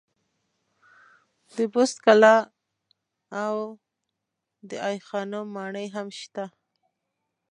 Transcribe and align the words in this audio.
د 1.55 1.57
بست 1.73 1.97
کلا 2.05 2.35
او 3.43 3.55
دای 4.69 4.97
خانم 5.07 5.45
ماڼۍ 5.55 5.87
هم 5.95 6.07
شته. 6.19 6.45